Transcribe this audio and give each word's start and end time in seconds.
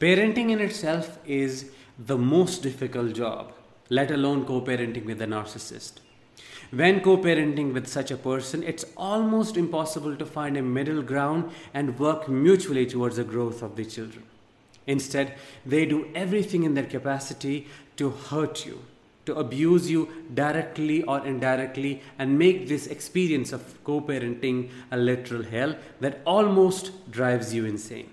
Parenting 0.00 0.50
in 0.50 0.60
itself 0.60 1.18
is 1.26 1.72
the 1.98 2.16
most 2.16 2.62
difficult 2.62 3.14
job, 3.14 3.52
let 3.90 4.12
alone 4.12 4.44
co 4.46 4.60
parenting 4.60 5.04
with 5.04 5.20
a 5.20 5.26
narcissist. 5.26 5.94
When 6.70 7.00
co 7.00 7.16
parenting 7.16 7.72
with 7.74 7.88
such 7.88 8.12
a 8.12 8.16
person, 8.16 8.62
it's 8.62 8.84
almost 8.96 9.56
impossible 9.56 10.14
to 10.14 10.24
find 10.24 10.56
a 10.56 10.62
middle 10.62 11.02
ground 11.02 11.50
and 11.74 11.98
work 11.98 12.28
mutually 12.28 12.86
towards 12.86 13.16
the 13.16 13.24
growth 13.24 13.60
of 13.60 13.74
the 13.74 13.84
children. 13.84 14.22
Instead, 14.86 15.34
they 15.66 15.84
do 15.84 16.06
everything 16.14 16.62
in 16.62 16.74
their 16.74 16.86
capacity 16.86 17.66
to 17.96 18.10
hurt 18.10 18.64
you, 18.64 18.84
to 19.26 19.34
abuse 19.34 19.90
you 19.90 20.08
directly 20.32 21.02
or 21.02 21.26
indirectly, 21.26 22.02
and 22.20 22.38
make 22.38 22.68
this 22.68 22.86
experience 22.86 23.50
of 23.52 23.82
co 23.82 24.00
parenting 24.00 24.70
a 24.92 24.96
literal 24.96 25.42
hell 25.42 25.74
that 25.98 26.20
almost 26.24 27.10
drives 27.10 27.52
you 27.52 27.64
insane. 27.64 28.10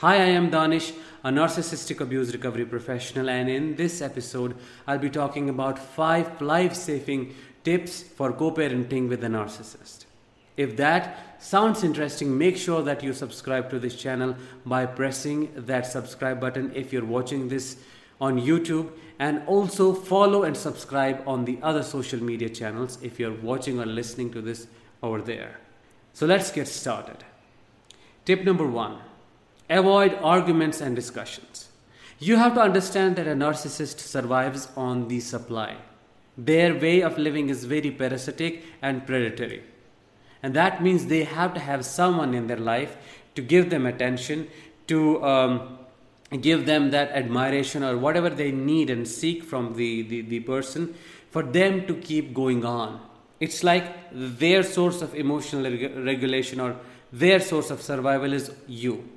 Hi, 0.00 0.16
I 0.16 0.26
am 0.26 0.50
Danish, 0.50 0.92
a 1.24 1.30
narcissistic 1.30 2.00
abuse 2.02 2.30
recovery 2.30 2.66
professional, 2.66 3.30
and 3.30 3.48
in 3.48 3.76
this 3.76 4.02
episode, 4.02 4.54
I'll 4.86 4.98
be 4.98 5.08
talking 5.08 5.48
about 5.48 5.78
five 5.78 6.42
life 6.42 6.74
saving 6.74 7.34
tips 7.64 8.02
for 8.02 8.30
co 8.34 8.50
parenting 8.50 9.08
with 9.08 9.24
a 9.24 9.28
narcissist. 9.28 10.04
If 10.58 10.76
that 10.76 11.42
sounds 11.42 11.82
interesting, 11.82 12.36
make 12.36 12.58
sure 12.58 12.82
that 12.82 13.02
you 13.02 13.14
subscribe 13.14 13.70
to 13.70 13.78
this 13.78 13.96
channel 13.96 14.36
by 14.66 14.84
pressing 14.84 15.50
that 15.56 15.86
subscribe 15.86 16.40
button 16.40 16.72
if 16.74 16.92
you're 16.92 17.06
watching 17.06 17.48
this 17.48 17.78
on 18.20 18.38
YouTube, 18.38 18.90
and 19.18 19.42
also 19.46 19.94
follow 19.94 20.42
and 20.42 20.54
subscribe 20.54 21.26
on 21.26 21.46
the 21.46 21.58
other 21.62 21.82
social 21.82 22.22
media 22.22 22.50
channels 22.50 22.98
if 23.00 23.18
you're 23.18 23.40
watching 23.40 23.80
or 23.80 23.86
listening 23.86 24.30
to 24.32 24.42
this 24.42 24.66
over 25.02 25.22
there. 25.22 25.58
So 26.12 26.26
let's 26.26 26.50
get 26.50 26.68
started. 26.68 27.24
Tip 28.26 28.44
number 28.44 28.66
one 28.66 28.98
Avoid 29.68 30.18
arguments 30.22 30.80
and 30.80 30.94
discussions. 30.94 31.68
You 32.18 32.36
have 32.36 32.54
to 32.54 32.60
understand 32.60 33.16
that 33.16 33.26
a 33.26 33.34
narcissist 33.34 33.98
survives 33.98 34.68
on 34.76 35.08
the 35.08 35.20
supply. 35.20 35.76
Their 36.38 36.74
way 36.74 37.00
of 37.00 37.18
living 37.18 37.48
is 37.48 37.64
very 37.64 37.90
parasitic 37.90 38.64
and 38.80 39.06
predatory. 39.06 39.62
And 40.42 40.54
that 40.54 40.82
means 40.82 41.06
they 41.06 41.24
have 41.24 41.54
to 41.54 41.60
have 41.60 41.84
someone 41.84 42.34
in 42.34 42.46
their 42.46 42.58
life 42.58 42.96
to 43.34 43.42
give 43.42 43.70
them 43.70 43.86
attention, 43.86 44.48
to 44.86 45.22
um, 45.24 45.78
give 46.40 46.66
them 46.66 46.90
that 46.90 47.10
admiration 47.10 47.82
or 47.82 47.98
whatever 47.98 48.30
they 48.30 48.52
need 48.52 48.90
and 48.90 49.06
seek 49.06 49.42
from 49.42 49.74
the, 49.74 50.02
the, 50.02 50.20
the 50.22 50.40
person 50.40 50.94
for 51.30 51.42
them 51.42 51.86
to 51.86 51.94
keep 51.94 52.32
going 52.32 52.64
on. 52.64 53.00
It's 53.40 53.62
like 53.62 53.94
their 54.12 54.62
source 54.62 55.02
of 55.02 55.14
emotional 55.14 55.64
reg- 55.64 55.96
regulation 55.96 56.60
or 56.60 56.76
their 57.12 57.40
source 57.40 57.70
of 57.70 57.82
survival 57.82 58.32
is 58.32 58.50
you. 58.66 59.08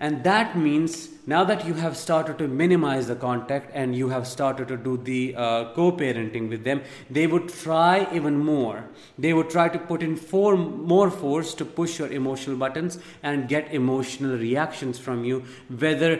And 0.00 0.24
that 0.24 0.56
means 0.56 1.10
now 1.26 1.44
that 1.44 1.66
you 1.66 1.74
have 1.74 1.94
started 1.94 2.38
to 2.38 2.48
minimize 2.48 3.06
the 3.08 3.14
contact 3.14 3.70
and 3.74 3.94
you 3.94 4.08
have 4.08 4.26
started 4.26 4.68
to 4.68 4.78
do 4.78 4.96
the 4.96 5.34
uh, 5.36 5.74
co 5.74 5.92
parenting 5.92 6.48
with 6.48 6.64
them, 6.64 6.80
they 7.10 7.26
would 7.26 7.50
try 7.50 8.08
even 8.10 8.38
more. 8.38 8.86
They 9.18 9.34
would 9.34 9.50
try 9.50 9.68
to 9.68 9.78
put 9.78 10.02
in 10.02 10.16
four, 10.16 10.56
more 10.56 11.10
force 11.10 11.52
to 11.54 11.66
push 11.66 11.98
your 11.98 12.10
emotional 12.10 12.56
buttons 12.56 12.98
and 13.22 13.46
get 13.46 13.74
emotional 13.74 14.38
reactions 14.38 14.98
from 14.98 15.22
you, 15.24 15.44
whether 15.68 16.18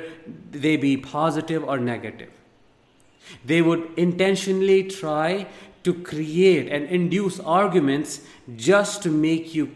they 0.51 0.77
be 0.77 0.99
positive 0.99 1.65
or 1.65 1.79
negative. 1.79 2.31
They 3.47 3.63
would 3.63 3.89
intentionally 3.97 4.85
try 4.85 5.47
to 5.85 5.95
create 5.95 6.71
and 6.71 6.85
induce 6.85 7.41
arguments 7.41 8.21
just 8.57 9.03
to 9.05 9.11
make 9.11 9.55
you 9.55 9.75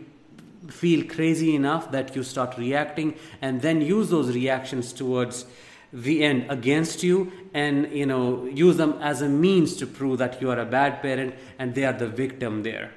feel 0.70 1.06
crazy 1.06 1.54
enough 1.54 1.90
that 1.92 2.14
you 2.16 2.22
start 2.22 2.56
reacting 2.58 3.14
and 3.40 3.62
then 3.62 3.80
use 3.80 4.10
those 4.10 4.34
reactions 4.34 4.92
towards 4.92 5.46
the 5.92 6.24
end 6.24 6.46
against 6.50 7.02
you 7.02 7.33
and 7.55 7.90
you 7.92 8.05
know 8.05 8.46
use 8.46 8.77
them 8.77 8.98
as 9.00 9.22
a 9.22 9.28
means 9.28 9.77
to 9.77 9.86
prove 9.86 10.18
that 10.18 10.40
you 10.42 10.50
are 10.50 10.58
a 10.58 10.66
bad 10.66 11.00
parent 11.00 11.34
and 11.58 11.74
they 11.74 11.84
are 11.84 11.92
the 11.92 12.08
victim 12.08 12.62
there. 12.62 12.92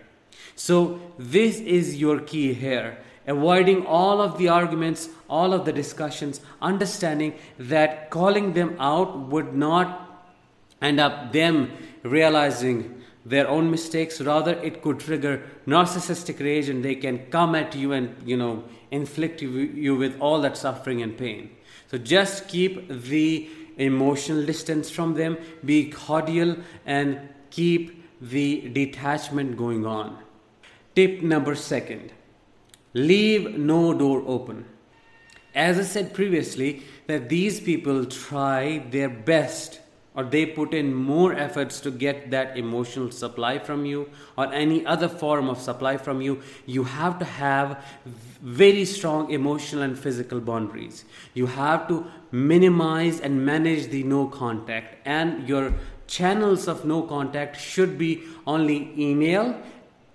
So 0.55 0.99
this 1.19 1.59
is 1.59 1.97
your 1.97 2.19
key 2.19 2.53
here 2.53 2.97
avoiding 3.27 3.85
all 3.85 4.21
of 4.21 4.37
the 4.37 4.47
arguments 4.47 5.09
all 5.29 5.53
of 5.53 5.65
the 5.65 5.73
discussions 5.73 6.39
understanding 6.61 7.35
that 7.59 8.09
calling 8.09 8.53
them 8.53 8.75
out 8.79 9.17
would 9.27 9.53
not 9.53 10.25
end 10.81 10.99
up 10.99 11.33
them 11.33 11.71
realizing 12.03 12.96
their 13.27 13.47
own 13.47 13.69
mistakes. 13.69 14.21
Rather 14.21 14.53
it 14.53 14.81
could 14.81 14.99
trigger 14.99 15.43
narcissistic 15.67 16.39
rage 16.39 16.69
and 16.69 16.83
they 16.83 16.95
can 16.95 17.25
come 17.29 17.55
at 17.55 17.75
you 17.75 17.91
and 17.91 18.15
you 18.25 18.37
know 18.37 18.63
inflict 18.91 19.41
you 19.41 19.95
with 19.95 20.19
all 20.19 20.41
that 20.41 20.57
suffering 20.57 21.01
and 21.01 21.17
pain. 21.17 21.49
So 21.91 21.97
just 21.97 22.47
keep 22.47 22.89
the 22.89 23.49
emotional 23.77 24.45
distance 24.45 24.89
from 24.89 25.13
them. 25.13 25.37
Be 25.63 25.89
cordial 25.89 26.57
and 26.85 27.19
keep 27.49 28.03
the 28.21 28.69
detachment 28.69 29.57
going 29.57 29.85
on. 29.85 30.17
Tip 30.95 31.21
number 31.21 31.55
second. 31.55 32.11
Leave 32.93 33.57
no 33.57 33.93
door 33.93 34.23
open. 34.25 34.65
As 35.53 35.79
i 35.79 35.83
said 35.83 36.13
previously 36.13 36.83
that 37.07 37.29
these 37.29 37.59
people 37.59 38.05
try 38.05 38.79
their 38.91 39.09
best 39.09 39.79
or 40.17 40.23
they 40.23 40.47
put 40.47 40.73
in 40.73 40.93
more 40.95 41.31
efforts 41.33 41.79
to 41.79 41.91
get 41.91 42.31
that 42.31 42.57
emotional 42.57 43.11
supply 43.11 43.59
from 43.59 43.85
you 43.85 44.09
or 44.35 44.51
any 44.51 44.83
other 44.83 45.07
form 45.07 45.47
of 45.47 45.61
supply 45.61 45.95
from 45.95 46.21
you, 46.21 46.41
you 46.65 46.83
have 46.83 47.19
to 47.19 47.25
have 47.25 47.85
very 48.41 48.83
strong 48.83 49.29
emotional 49.29 49.83
and 49.83 49.97
physical 49.97 50.39
boundaries. 50.41 51.05
You 51.35 51.45
have 51.45 51.87
to 51.89 52.07
minimize 52.31 53.19
and 53.19 53.45
manage 53.45 53.89
the 53.89 54.01
no 54.01 54.25
contact, 54.25 54.95
and 55.05 55.47
your 55.47 55.75
channels 56.07 56.67
of 56.67 56.83
no 56.83 57.03
contact 57.03 57.61
should 57.61 57.95
be 57.99 58.23
only 58.47 58.91
email 58.97 59.55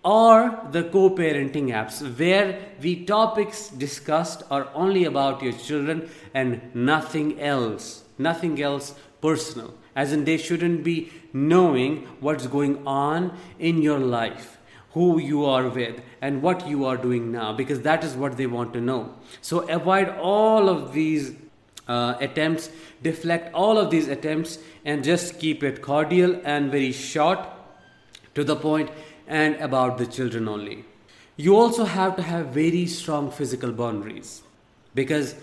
or 0.04 0.66
the 0.72 0.82
co 0.82 1.10
parenting 1.10 1.68
apps 1.68 2.00
where 2.18 2.58
the 2.80 3.04
topics 3.04 3.68
discussed 3.68 4.42
are 4.50 4.68
only 4.74 5.04
about 5.04 5.44
your 5.44 5.52
children 5.52 6.10
and 6.34 6.60
nothing 6.74 7.40
else, 7.40 8.02
nothing 8.18 8.60
else 8.60 8.96
personal 9.20 9.72
as 9.94 10.12
in 10.12 10.24
they 10.24 10.36
shouldn't 10.36 10.82
be 10.84 11.10
knowing 11.32 12.06
what's 12.20 12.46
going 12.46 12.86
on 12.86 13.36
in 13.58 13.82
your 13.82 13.98
life 13.98 14.58
who 14.92 15.18
you 15.18 15.44
are 15.44 15.68
with 15.68 16.02
and 16.20 16.42
what 16.42 16.66
you 16.68 16.84
are 16.84 16.96
doing 16.96 17.32
now 17.32 17.52
because 17.52 17.80
that 17.80 18.04
is 18.04 18.14
what 18.14 18.36
they 18.36 18.46
want 18.46 18.72
to 18.74 18.80
know. 18.80 19.14
So 19.40 19.60
avoid 19.68 20.08
all 20.08 20.68
of 20.68 20.92
these 20.92 21.32
uh, 21.88 22.14
attempts 22.20 22.70
deflect 23.02 23.52
all 23.54 23.78
of 23.78 23.90
these 23.90 24.08
attempts 24.08 24.58
and 24.84 25.02
just 25.02 25.38
keep 25.38 25.62
it 25.62 25.82
cordial 25.82 26.40
and 26.44 26.70
very 26.70 26.92
short 26.92 27.40
to 28.34 28.44
the 28.44 28.56
point 28.56 28.90
and 29.26 29.56
about 29.56 29.98
the 29.98 30.06
children 30.06 30.48
only. 30.48 30.84
You 31.36 31.56
also 31.56 31.84
have 31.84 32.16
to 32.16 32.22
have 32.22 32.46
very 32.48 32.86
strong 32.86 33.30
physical 33.30 33.72
boundaries 33.72 34.42
because 34.94 35.34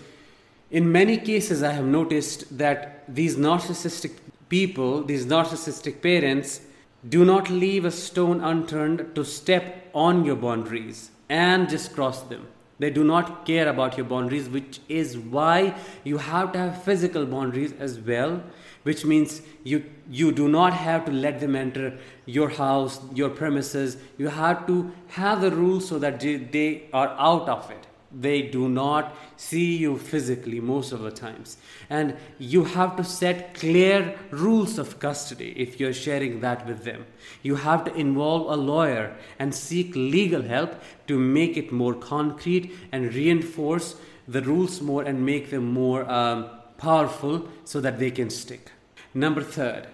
in 0.70 0.90
many 0.92 1.16
cases 1.16 1.62
i 1.64 1.72
have 1.72 1.84
noticed 1.84 2.56
that 2.56 3.02
these 3.08 3.36
narcissistic 3.36 4.12
people, 4.50 5.02
these 5.02 5.24
narcissistic 5.24 6.02
parents, 6.02 6.60
do 7.08 7.24
not 7.24 7.48
leave 7.48 7.86
a 7.86 7.90
stone 7.90 8.42
unturned 8.42 9.14
to 9.14 9.24
step 9.24 9.90
on 9.94 10.24
your 10.24 10.36
boundaries 10.36 11.10
and 11.30 11.70
just 11.70 11.94
cross 11.94 12.22
them. 12.24 12.46
They 12.78 12.90
do 12.90 13.04
not 13.04 13.46
care 13.46 13.68
about 13.68 13.96
your 13.96 14.06
boundaries, 14.06 14.48
which 14.48 14.80
is 14.88 15.16
why 15.16 15.74
you 16.04 16.18
have 16.18 16.52
to 16.52 16.58
have 16.58 16.82
physical 16.82 17.26
boundaries 17.26 17.72
as 17.78 17.98
well, 17.98 18.42
which 18.82 19.04
means 19.04 19.42
you, 19.64 19.84
you 20.10 20.32
do 20.32 20.48
not 20.48 20.72
have 20.72 21.04
to 21.06 21.12
let 21.12 21.40
them 21.40 21.56
enter 21.56 21.98
your 22.26 22.48
house, 22.48 23.00
your 23.14 23.30
premises. 23.30 23.98
You 24.18 24.28
have 24.28 24.66
to 24.66 24.92
have 25.08 25.40
the 25.40 25.50
rules 25.50 25.88
so 25.88 25.98
that 25.98 26.20
they 26.20 26.88
are 26.92 27.08
out 27.18 27.48
of 27.48 27.70
it 27.70 27.86
they 28.12 28.42
do 28.42 28.68
not 28.68 29.16
see 29.36 29.76
you 29.76 29.96
physically 29.96 30.60
most 30.60 30.92
of 30.92 31.00
the 31.00 31.10
times. 31.10 31.56
And 31.88 32.16
you 32.38 32.64
have 32.64 32.96
to 32.96 33.04
set 33.04 33.54
clear 33.54 34.18
rules 34.30 34.78
of 34.78 34.98
custody 34.98 35.54
if 35.56 35.78
you're 35.78 35.92
sharing 35.92 36.40
that 36.40 36.66
with 36.66 36.84
them. 36.84 37.06
You 37.42 37.56
have 37.56 37.84
to 37.84 37.94
involve 37.94 38.50
a 38.50 38.56
lawyer 38.56 39.16
and 39.38 39.54
seek 39.54 39.94
legal 39.94 40.42
help 40.42 40.80
to 41.06 41.18
make 41.18 41.56
it 41.56 41.72
more 41.72 41.94
concrete 41.94 42.72
and 42.92 43.14
reinforce 43.14 43.96
the 44.26 44.42
rules 44.42 44.80
more 44.80 45.02
and 45.02 45.24
make 45.24 45.50
them 45.50 45.72
more 45.72 46.08
um, 46.10 46.50
powerful 46.78 47.48
so 47.64 47.80
that 47.80 47.98
they 47.98 48.10
can 48.10 48.30
stick. 48.30 48.72
Number 49.14 49.42
third 49.42 49.86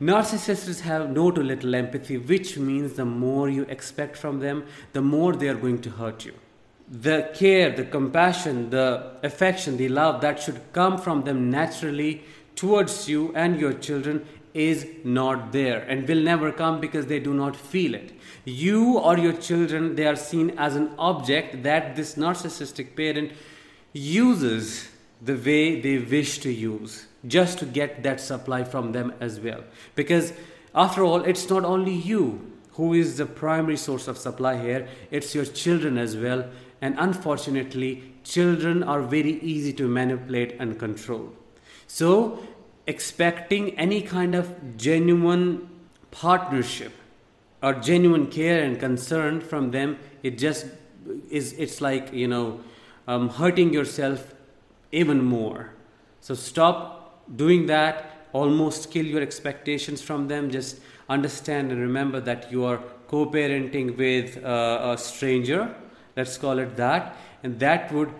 Narcissists 0.00 0.80
have 0.80 1.10
no 1.10 1.30
to 1.30 1.40
little 1.40 1.76
empathy, 1.76 2.18
which 2.18 2.58
means 2.58 2.94
the 2.94 3.04
more 3.04 3.48
you 3.48 3.62
expect 3.64 4.16
from 4.16 4.40
them, 4.40 4.66
the 4.94 5.02
more 5.02 5.32
they 5.32 5.48
are 5.48 5.54
going 5.54 5.80
to 5.82 5.90
hurt 5.90 6.24
you 6.24 6.34
the 6.92 7.30
care, 7.34 7.70
the 7.70 7.84
compassion, 7.84 8.68
the 8.68 9.12
affection, 9.22 9.78
the 9.78 9.88
love 9.88 10.20
that 10.20 10.38
should 10.38 10.60
come 10.72 10.98
from 10.98 11.22
them 11.22 11.50
naturally 11.50 12.22
towards 12.54 13.08
you 13.08 13.32
and 13.34 13.58
your 13.58 13.72
children 13.72 14.26
is 14.52 14.86
not 15.02 15.52
there 15.52 15.80
and 15.88 16.06
will 16.06 16.20
never 16.20 16.52
come 16.52 16.80
because 16.80 17.06
they 17.06 17.18
do 17.18 17.32
not 17.32 17.56
feel 17.56 17.94
it. 17.94 18.12
You 18.44 18.98
or 18.98 19.16
your 19.16 19.32
children, 19.32 19.94
they 19.94 20.06
are 20.06 20.16
seen 20.16 20.50
as 20.58 20.76
an 20.76 20.90
object 20.98 21.62
that 21.62 21.96
this 21.96 22.16
narcissistic 22.16 22.94
parent 22.94 23.32
uses 23.94 24.88
the 25.22 25.34
way 25.34 25.80
they 25.80 25.98
wish 25.98 26.38
to 26.40 26.52
use 26.52 27.06
just 27.26 27.58
to 27.60 27.64
get 27.64 28.02
that 28.02 28.20
supply 28.20 28.64
from 28.64 28.92
them 28.92 29.14
as 29.20 29.40
well. 29.40 29.62
Because 29.94 30.34
after 30.74 31.04
all, 31.04 31.22
it's 31.22 31.48
not 31.48 31.64
only 31.64 31.94
you 31.94 32.52
who 32.72 32.92
is 32.94 33.16
the 33.16 33.26
primary 33.26 33.76
source 33.76 34.08
of 34.08 34.18
supply 34.18 34.60
here, 34.60 34.88
it's 35.10 35.34
your 35.34 35.44
children 35.44 35.96
as 35.96 36.16
well. 36.16 36.44
And 36.82 36.96
unfortunately, 36.98 38.12
children 38.24 38.82
are 38.82 39.00
very 39.00 39.40
easy 39.40 39.72
to 39.74 39.86
manipulate 39.88 40.56
and 40.58 40.78
control. 40.78 41.32
So, 41.86 42.40
expecting 42.88 43.78
any 43.78 44.02
kind 44.02 44.34
of 44.34 44.76
genuine 44.76 45.70
partnership 46.10 46.92
or 47.62 47.74
genuine 47.74 48.26
care 48.26 48.64
and 48.64 48.80
concern 48.80 49.40
from 49.40 49.70
them, 49.70 49.96
it 50.24 50.36
just 50.38 50.66
is, 51.30 51.52
it's 51.52 51.80
like, 51.80 52.12
you 52.12 52.26
know, 52.26 52.60
um, 53.06 53.28
hurting 53.28 53.72
yourself 53.72 54.34
even 54.90 55.24
more. 55.24 55.70
So, 56.20 56.34
stop 56.34 57.22
doing 57.36 57.66
that, 57.66 58.26
almost 58.32 58.90
kill 58.90 59.06
your 59.06 59.22
expectations 59.22 60.02
from 60.02 60.26
them. 60.26 60.50
Just 60.50 60.80
understand 61.08 61.70
and 61.70 61.80
remember 61.80 62.18
that 62.20 62.50
you 62.50 62.64
are 62.64 62.80
co 63.06 63.26
parenting 63.26 63.96
with 63.96 64.42
uh, 64.44 64.94
a 64.94 64.98
stranger, 64.98 65.74
let's 66.16 66.38
call 66.38 66.58
it 66.58 66.76
that, 66.76 67.16
and 67.42 67.58
that 67.60 67.92
would 67.92 68.12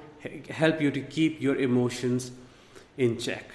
help 0.51 0.81
you 0.81 0.91
to 0.91 1.01
keep 1.01 1.41
your 1.41 1.57
emotions 1.57 2.31
in 2.97 3.19
check. 3.19 3.51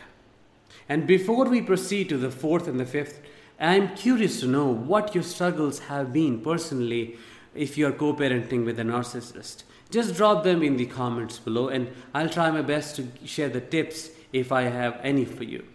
And 0.89 1.06
before 1.07 1.45
we 1.45 1.62
proceed 1.62 2.10
to 2.10 2.18
the 2.18 2.31
fourth 2.31 2.68
and 2.68 2.80
the 2.80 2.86
fifth, 2.86 3.22
I'm 3.60 3.95
curious 3.95 4.39
to 4.42 4.48
know 4.48 4.68
what 4.68 5.16
your 5.16 5.24
struggles 5.24 5.80
have 5.80 6.13
been 6.13 6.42
personally 6.42 7.18
if 7.56 7.78
you're 7.78 7.92
co 7.92 8.13
parenting 8.13 8.66
with 8.66 8.80
a 8.80 8.84
narcissist. 8.84 9.63
Just 9.89 10.16
drop 10.16 10.44
them 10.44 10.62
in 10.63 10.78
the 10.78 10.86
comments 10.86 11.40
below, 11.40 11.69
and 11.69 11.90
I'll 12.13 12.30
try 12.30 12.51
my 12.51 12.62
best 12.62 12.95
to 12.98 13.07
share 13.25 13.50
the 13.50 13.62
tips 13.62 14.10
if 14.33 14.51
I 14.51 14.63
have 14.63 15.00
any 15.01 15.25
for 15.25 15.44
you. 15.44 15.66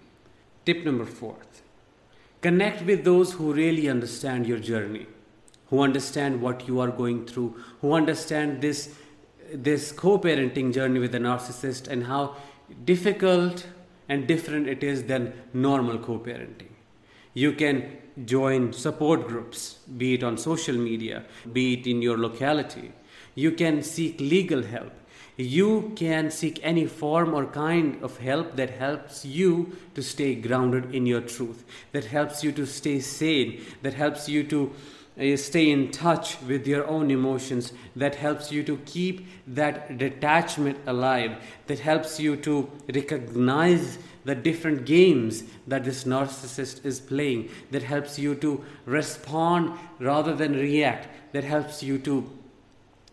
Tip 0.65 0.85
number 0.85 1.07
four 1.07 1.37
connect 2.41 2.83
with 2.83 3.05
those 3.05 3.35
who 3.35 3.53
really 3.53 3.89
understand 3.89 4.47
your 4.47 4.59
journey, 4.59 5.07
who 5.73 5.81
understand 5.81 6.43
what 6.43 6.69
you 6.69 6.81
are 6.81 6.91
going 6.91 7.25
through, 7.25 7.57
who 7.81 7.95
understand 7.95 8.61
this, 8.61 8.95
this 9.55 9.91
co 9.91 10.19
parenting 10.19 10.71
journey 10.71 10.99
with 11.01 11.15
a 11.15 11.19
narcissist 11.19 11.89
and 11.89 12.05
how 12.05 12.37
difficult 12.85 13.67
and 14.07 14.27
different 14.27 14.69
it 14.69 14.85
is 14.85 15.05
than 15.05 15.33
normal 15.55 15.99
co 15.99 16.19
parenting. 16.19 16.75
You 17.33 17.53
can 17.53 17.97
join 18.27 18.75
support 18.75 19.27
groups, 19.27 19.79
be 19.97 20.13
it 20.13 20.23
on 20.23 20.37
social 20.37 20.77
media, 20.77 21.25
be 21.51 21.73
it 21.73 21.87
in 21.87 22.03
your 22.03 22.19
locality. 22.19 22.93
You 23.35 23.53
can 23.53 23.83
seek 23.83 24.21
legal 24.21 24.63
help. 24.63 24.93
You 25.39 25.95
can 25.97 26.31
seek 26.31 26.61
any 26.63 26.85
form 26.85 27.33
or 27.33 27.47
kind 27.47 28.05
of 28.05 28.19
help 28.19 28.57
that 28.57 28.69
helps 28.69 29.25
you 29.25 29.75
to 29.95 30.03
stay 30.03 30.35
grounded 30.35 30.95
in 30.95 31.07
your 31.07 31.23
truth, 31.23 31.65
that 31.93 32.05
helps 32.05 32.45
you 32.45 32.53
to 32.53 32.67
stay 32.67 33.01
sane, 33.01 33.65
that 33.81 33.95
helps 33.95 34.29
you 34.29 34.45
to 34.49 34.75
uh, 35.21 35.37
stay 35.37 35.71
in 35.71 35.91
touch 35.91 36.41
with 36.43 36.67
your 36.67 36.87
own 36.87 37.11
emotions, 37.11 37.73
that 37.97 38.15
helps 38.15 38.51
you 38.51 38.63
to 38.63 38.77
keep 38.87 39.27
that 39.47 39.99
detachment 39.99 40.79
alive, 40.87 41.37
that 41.67 41.79
helps 41.79 42.19
you 42.19 42.37
to 42.37 42.71
recognize 42.95 43.99
the 44.25 44.35
different 44.35 44.87
games 44.87 45.43
that 45.67 45.85
this 45.85 46.05
narcissist 46.05 46.85
is 46.85 47.01
playing, 47.01 47.49
that 47.71 47.83
helps 47.83 48.19
you 48.19 48.35
to 48.37 48.65
respond 48.87 49.73
rather 49.99 50.35
than 50.35 50.53
react, 50.53 51.09
that 51.33 51.45
helps 51.45 51.83
you 51.83 51.99
to 51.99 52.31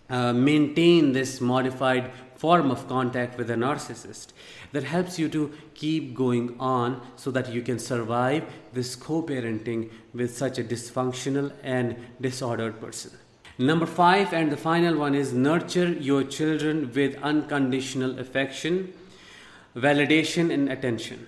uh, 0.10 0.34
maintain 0.34 1.12
this 1.12 1.40
modified 1.42 2.12
form 2.36 2.72
of 2.72 2.88
contact 2.88 3.38
with 3.38 3.50
a 3.50 3.56
narcissist 3.56 4.28
that 4.72 4.84
helps 4.84 5.20
you 5.20 5.28
to 5.28 5.52
keep 5.74 6.14
going 6.16 6.56
on 6.60 7.02
so 7.16 7.32
that 7.32 7.52
you 7.52 7.62
can 7.62 7.78
survive 7.78 8.46
this 8.74 8.96
co 8.96 9.22
parenting 9.22 9.90
with 10.14 10.36
such 10.36 10.58
a 10.58 10.64
dysfunctional 10.64 11.52
and 11.64 11.96
disordered 12.22 12.80
person. 12.80 13.12
Number 13.58 13.86
five, 13.86 14.34
and 14.34 14.50
the 14.52 14.58
final 14.58 14.98
one 14.98 15.16
is 15.16 15.34
nurture 15.34 15.92
your 15.92 16.24
children 16.24 16.92
with 16.94 17.16
unconditional 17.22 18.18
affection 18.20 18.94
validation 19.76 20.52
and 20.52 20.72
attention. 20.72 21.28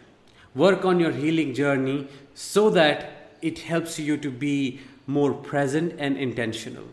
Work 0.55 0.85
on 0.85 0.99
your 0.99 1.11
healing 1.11 1.53
journey 1.53 2.07
so 2.33 2.69
that 2.71 3.31
it 3.41 3.59
helps 3.59 3.99
you 3.99 4.17
to 4.17 4.29
be 4.29 4.81
more 5.07 5.33
present 5.33 5.95
and 5.97 6.17
intentional. 6.17 6.85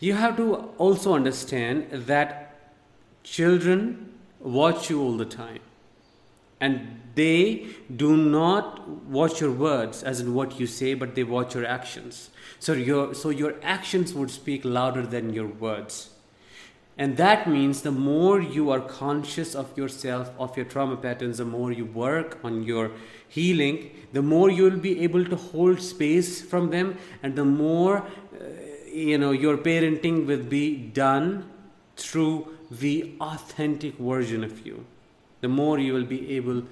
You 0.00 0.14
have 0.14 0.36
to 0.36 0.54
also 0.78 1.14
understand 1.14 1.90
that 1.90 2.48
children 3.22 4.14
watch 4.40 4.90
you 4.90 5.00
all 5.02 5.16
the 5.16 5.24
time. 5.24 5.60
And 6.60 7.00
they 7.14 7.68
do 7.94 8.16
not 8.16 8.88
watch 8.88 9.40
your 9.40 9.52
words 9.52 10.02
as 10.02 10.20
in 10.20 10.34
what 10.34 10.58
you 10.58 10.66
say 10.66 10.94
but 10.94 11.14
they 11.14 11.24
watch 11.24 11.54
your 11.54 11.66
actions. 11.66 12.30
So 12.58 12.72
your 12.72 13.14
so 13.14 13.30
your 13.30 13.54
actions 13.62 14.14
would 14.14 14.30
speak 14.30 14.64
louder 14.64 15.02
than 15.06 15.32
your 15.32 15.46
words. 15.46 16.10
And 16.96 17.16
that 17.16 17.48
means 17.48 17.82
the 17.82 17.92
more 17.92 18.40
you 18.40 18.70
are 18.70 18.80
conscious 18.80 19.54
of 19.54 19.76
yourself, 19.78 20.32
of 20.36 20.56
your 20.56 20.66
trauma 20.66 20.96
patterns, 20.96 21.38
the 21.38 21.44
more 21.44 21.70
you 21.70 21.84
work 21.84 22.38
on 22.42 22.64
your 22.64 22.90
healing, 23.28 23.90
the 24.12 24.22
more 24.22 24.50
you 24.50 24.64
will 24.64 24.78
be 24.78 25.04
able 25.04 25.24
to 25.24 25.36
hold 25.36 25.80
space 25.80 26.42
from 26.42 26.70
them, 26.70 26.98
and 27.22 27.36
the 27.36 27.44
more 27.44 27.98
uh, 27.98 28.44
you 28.92 29.18
know 29.18 29.30
your 29.30 29.56
parenting 29.56 30.26
will 30.26 30.42
be 30.42 30.76
done 30.76 31.50
through 31.96 32.56
the 32.70 33.14
authentic 33.20 33.94
version 33.96 34.44
of 34.44 34.66
you. 34.66 34.84
The 35.40 35.48
more 35.48 35.78
you 35.78 35.94
will 35.94 36.04
be 36.04 36.36
able 36.36 36.62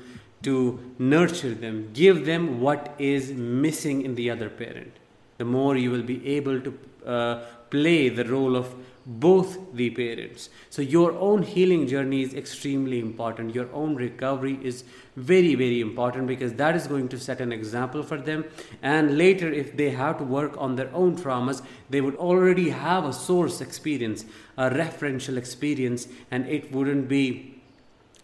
to 0.43 0.79
nurture 0.99 1.55
them, 1.55 1.91
give 1.93 2.25
them 2.27 2.61
what 2.61 2.95
is 2.99 3.33
missing 3.33 4.03
in 4.03 4.15
the 4.15 4.31
other 4.31 4.49
parent. 4.49 4.93
The 5.39 5.45
more 5.45 5.77
you 5.77 5.91
will 5.91 6.03
be 6.03 6.27
able 6.37 6.61
to 6.61 6.79
uh, 7.07 7.45
play 7.71 8.09
the 8.09 8.25
role 8.25 8.57
of 8.57 8.75
both 9.07 9.73
the 9.73 9.89
parents. 9.91 10.51
So, 10.69 10.83
your 10.83 11.13
own 11.13 11.45
healing 11.45 11.87
journey 11.87 12.23
is 12.23 12.35
extremely 12.35 12.99
important. 12.99 13.55
Your 13.55 13.73
own 13.73 13.95
recovery 13.95 14.59
is 14.63 14.83
very, 15.15 15.55
very 15.55 15.81
important 15.81 16.27
because 16.27 16.55
that 16.55 16.75
is 16.75 16.89
going 16.89 17.09
to 17.11 17.19
set 17.19 17.41
an 17.41 17.53
example 17.53 18.03
for 18.03 18.19
them. 18.19 18.45
And 18.83 19.17
later, 19.17 19.53
if 19.53 19.77
they 19.77 19.91
have 19.91 20.19
to 20.19 20.25
work 20.25 20.57
on 20.59 20.75
their 20.75 20.93
own 20.93 21.17
traumas, 21.17 21.63
they 21.89 22.01
would 22.01 22.17
already 22.17 22.71
have 22.71 23.05
a 23.05 23.13
source 23.13 23.61
experience, 23.61 24.25
a 24.59 24.71
referential 24.71 25.37
experience, 25.37 26.09
and 26.33 26.47
it 26.49 26.73
wouldn't 26.73 27.09
be 27.09 27.63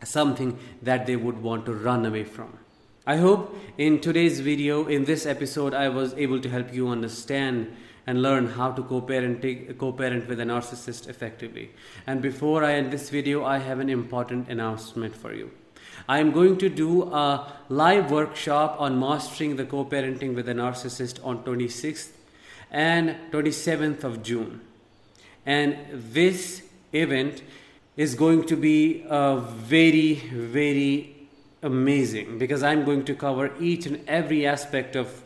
something 0.03 0.59
that 0.83 1.07
they 1.07 1.15
would 1.15 1.41
want 1.41 1.65
to 1.67 1.73
run 1.73 2.05
away 2.05 2.25
from. 2.25 2.59
I 3.07 3.17
hope 3.17 3.57
in 3.79 4.01
today's 4.01 4.41
video, 4.41 4.87
in 4.87 5.05
this 5.05 5.27
episode, 5.27 5.75
I 5.75 5.89
was 5.89 6.15
able 6.15 6.41
to 6.41 6.49
help 6.49 6.73
you 6.75 6.89
understand 6.89 7.75
and 8.07 8.23
learn 8.23 8.47
how 8.47 8.73
to 8.73 8.83
co-parent, 8.83 9.43
co-parent 9.79 10.29
with 10.29 10.41
a 10.41 10.45
narcissist 10.45 11.09
effectively. 11.09 11.71
And 12.07 12.21
before 12.21 12.65
I 12.65 12.75
end 12.75 12.93
this 12.93 13.11
video, 13.11 13.45
I 13.45 13.59
have 13.59 13.79
an 13.81 13.89
important 13.89 14.49
announcement 14.49 15.15
for 15.15 15.33
you. 15.33 15.51
I 16.09 16.19
am 16.19 16.33
going 16.33 16.59
to 16.59 16.69
do 16.69 17.05
a 17.05 17.53
live 17.69 18.11
workshop 18.11 18.77
on 18.81 18.99
mastering 18.99 19.57
the 19.57 19.65
co-parenting 19.65 20.35
with 20.35 20.49
a 20.49 20.55
narcissist 20.55 21.25
on 21.25 21.45
26th 21.45 22.11
and 22.71 23.17
27th 23.31 24.03
of 24.03 24.23
June. 24.23 24.61
And 25.47 25.77
this 25.93 26.63
event 26.93 27.43
is 27.97 28.15
going 28.15 28.47
to 28.47 28.57
be 28.57 29.05
a 29.09 29.37
very, 29.37 30.15
very 30.15 31.29
amazing 31.63 32.39
because 32.39 32.63
I'm 32.63 32.85
going 32.85 33.05
to 33.05 33.15
cover 33.15 33.53
each 33.61 33.87
and 33.87 34.01
every 34.09 34.47
aspect 34.47 34.97
of 34.97 35.22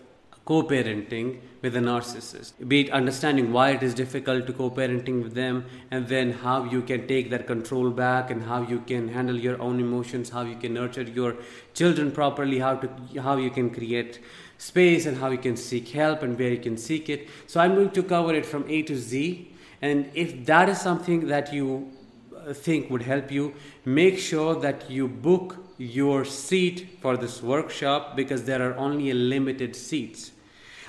co 0.47 0.62
parenting 0.62 1.41
with 1.61 1.75
a 1.75 1.81
narcissist, 1.81 2.53
be 2.69 2.83
it 2.83 2.91
understanding 2.93 3.53
why 3.53 3.71
it 3.71 3.83
is 3.83 3.95
difficult 3.95 4.47
to 4.47 4.53
co 4.53 4.71
parenting 4.71 5.21
with 5.23 5.35
them, 5.35 5.65
and 5.91 6.07
then 6.07 6.31
how 6.33 6.62
you 6.65 6.81
can 6.83 7.07
take 7.09 7.31
that 7.31 7.49
control 7.49 7.91
back, 7.91 8.31
and 8.31 8.45
how 8.45 8.62
you 8.62 8.79
can 8.87 9.09
handle 9.09 9.37
your 9.37 9.61
own 9.61 9.81
emotions, 9.81 10.31
how 10.31 10.43
you 10.43 10.55
can 10.55 10.73
nurture 10.75 11.03
your 11.03 11.35
children 11.75 12.12
properly, 12.12 12.61
how, 12.61 12.76
to, 12.76 13.21
how 13.21 13.37
you 13.37 13.50
can 13.50 13.71
create 13.71 14.21
space, 14.59 15.05
and 15.05 15.19
how 15.19 15.31
you 15.31 15.38
can 15.38 15.57
seek 15.57 15.88
help, 15.88 16.23
and 16.23 16.38
where 16.38 16.53
you 16.53 16.61
can 16.61 16.76
seek 16.76 17.09
it. 17.09 17.29
So, 17.49 17.61
I'm 17.61 17.75
going 17.75 17.91
to 17.91 18.03
cover 18.05 18.33
it 18.33 18.47
from 18.47 18.65
A 18.69 18.83
to 18.83 18.97
Z. 18.97 19.53
And 19.83 20.09
if 20.15 20.47
that 20.47 20.69
is 20.69 20.81
something 20.81 21.26
that 21.26 21.53
you 21.53 21.91
uh, 22.35 22.53
think 22.53 22.88
would 22.88 23.03
help 23.03 23.33
you, 23.33 23.53
make 23.85 24.19
sure 24.19 24.55
that 24.61 24.88
you 24.88 25.09
book 25.09 25.57
your 25.76 26.25
seat 26.25 26.99
for 27.03 27.17
this 27.17 27.43
workshop 27.43 28.17
because 28.17 28.45
there 28.45 28.62
are 28.62 28.75
only 28.76 29.11
a 29.11 29.15
limited 29.15 29.75
seats. 29.75 30.31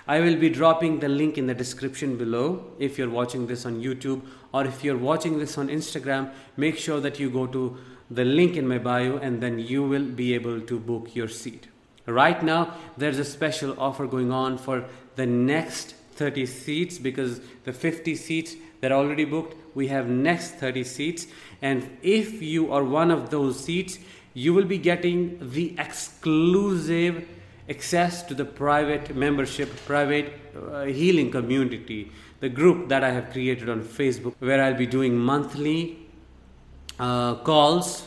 I 0.08 0.22
will 0.22 0.38
be 0.38 0.50
dropping 0.50 1.00
the 1.00 1.10
link 1.10 1.38
in 1.38 1.48
the 1.48 1.54
description 1.54 2.18
below 2.18 2.66
if 2.80 2.98
you're 2.98 3.10
watching 3.10 3.48
this 3.48 3.66
on 3.66 3.82
YouTube 3.82 4.22
or 4.54 4.66
if 4.66 4.84
you're 4.84 4.98
watching 4.98 5.38
this 5.38 5.58
on 5.58 5.68
Instagram. 5.68 6.32
Make 6.56 6.78
sure 6.78 7.02
that 7.02 7.20
you 7.20 7.30
go 7.30 7.46
to 7.48 7.78
the 8.10 8.24
link 8.24 8.56
in 8.56 8.68
my 8.68 8.78
bio 8.78 9.18
and 9.18 9.44
then 9.44 9.60
you 9.60 9.84
will 9.84 10.06
be 10.06 10.34
able 10.34 10.62
to 10.62 10.80
book 10.80 11.14
your 11.14 11.28
seat. 11.28 11.68
Right 12.06 12.42
now, 12.42 12.74
there's 12.96 13.20
a 13.20 13.26
special 13.26 13.76
offer 13.78 14.08
going 14.08 14.32
on 14.32 14.58
for 14.58 14.86
the 15.18 15.26
next 15.26 15.94
30 16.16 16.46
seats 16.46 16.98
because 16.98 17.42
the 17.66 17.74
50 17.74 18.16
seats 18.16 18.56
that 18.80 18.94
are 18.94 19.00
already 19.00 19.26
booked, 19.26 19.56
we 19.76 19.88
have 19.88 20.08
next 20.08 20.52
30 20.52 20.86
seats. 20.86 21.28
And 21.62 21.98
if 22.02 22.42
you 22.42 22.72
are 22.72 22.84
one 22.84 23.12
of 23.12 23.30
those 23.30 23.60
seats, 23.60 24.00
you 24.34 24.54
will 24.54 24.66
be 24.66 24.78
getting 24.78 25.38
the 25.52 25.76
exclusive 25.78 27.28
access 27.70 28.24
to 28.24 28.34
the 28.34 28.46
private 28.46 29.16
membership, 29.16 29.70
private 29.86 30.34
uh, 30.56 30.84
healing 30.84 31.32
community, 31.32 32.12
the 32.40 32.50
group 32.50 32.88
that 32.90 33.04
I 33.04 33.12
have 33.12 33.32
created 33.32 33.70
on 33.70 33.82
Facebook, 33.82 34.36
where 34.40 34.64
I'll 34.64 34.78
be 34.78 34.86
doing 34.86 35.18
monthly 35.18 35.98
uh, 37.00 37.36
calls 37.36 38.04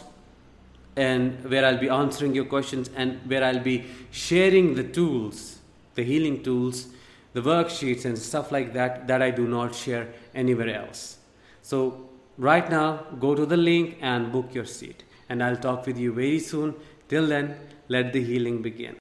and 0.97 1.45
where 1.49 1.65
I'll 1.65 1.79
be 1.79 1.89
answering 1.89 2.35
your 2.35 2.45
questions 2.45 2.91
and 2.97 3.21
where 3.27 3.45
I'll 3.45 3.61
be 3.61 3.87
sharing 4.11 4.75
the 4.75 4.85
tools, 4.85 5.59
the 5.95 6.03
healing 6.03 6.43
tools, 6.43 6.89
the 7.33 7.41
worksheets, 7.41 8.05
and 8.05 8.19
stuff 8.19 8.51
like 8.51 8.73
that 8.73 9.07
that 9.07 9.23
I 9.23 9.31
do 9.31 9.47
not 9.47 9.75
share 9.75 10.09
anywhere 10.35 10.75
else. 10.75 11.19
So, 11.63 12.09
right 12.39 12.69
now, 12.69 13.07
go 13.19 13.35
to 13.35 13.47
the 13.47 13.57
link 13.57 13.99
and 14.01 14.33
book 14.33 14.55
your 14.55 14.65
seat. 14.65 15.05
And 15.29 15.43
I'll 15.43 15.57
talk 15.57 15.87
with 15.87 15.97
you 15.97 16.13
very 16.13 16.41
soon. 16.41 16.75
Till 17.09 17.27
then, 17.27 17.57
let 17.89 18.13
the 18.13 18.23
healing 18.23 18.63
begin. 18.63 18.97